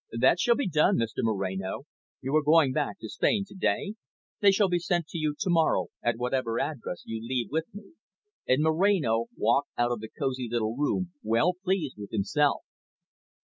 "That 0.17 0.39
shall 0.39 0.55
be 0.55 0.67
done, 0.67 0.97
Mr 0.97 1.17
Moreno. 1.17 1.83
You 2.21 2.35
are 2.35 2.41
going 2.43 2.73
back 2.73 2.97
to 3.01 3.07
Spain 3.07 3.45
to 3.45 3.53
day. 3.53 3.93
They 4.39 4.49
shall 4.51 4.67
be 4.67 4.79
sent 4.79 5.05
to 5.09 5.19
you 5.19 5.35
to 5.41 5.49
morrow 5.51 5.89
at 6.01 6.17
whatever 6.17 6.59
address 6.59 7.03
you 7.05 7.21
leave 7.23 7.51
with 7.51 7.71
me." 7.71 7.93
And 8.47 8.63
Moreno 8.63 9.27
walked 9.37 9.69
out 9.77 9.91
of 9.91 9.99
the 9.99 10.09
cosy 10.09 10.47
little 10.49 10.75
room 10.75 11.11
well 11.21 11.53
pleased 11.53 11.99
with 11.99 12.09
himself. 12.09 12.61